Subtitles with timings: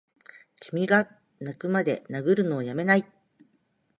[0.59, 1.07] 君がッ
[1.41, 3.05] 泣くまで殴るのをやめないッ！